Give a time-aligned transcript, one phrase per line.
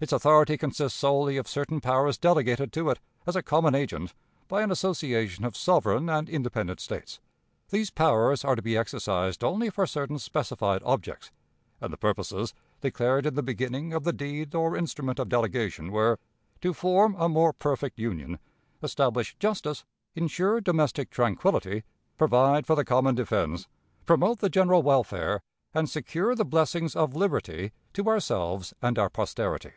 [0.00, 4.14] Its authority consists solely of certain powers delegated to it, as a common agent,
[4.46, 7.18] by an association of sovereign and independent States.
[7.70, 11.32] These powers are to be exercised only for certain specified objects;
[11.80, 16.20] and the purposes, declared in the beginning of the deed or instrument of delegation, were
[16.60, 18.38] "to form a more perfect union,
[18.84, 19.82] establish justice,
[20.14, 21.82] insure domestic tranquillity,
[22.16, 23.66] provide for the common defense,
[24.06, 25.42] promote the general welfare,
[25.74, 29.72] and secure the blessings of liberty to ourselves and our posterity."